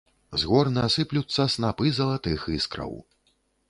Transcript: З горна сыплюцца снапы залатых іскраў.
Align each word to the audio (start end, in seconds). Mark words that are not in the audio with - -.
З 0.43 0.47
горна 0.51 0.85
сыплюцца 0.95 1.47
снапы 1.59 1.95
залатых 2.01 2.39
іскраў. 2.61 2.93